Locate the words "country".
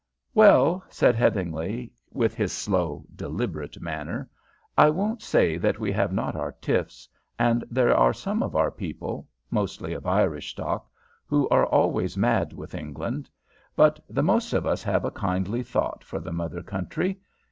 16.63-17.19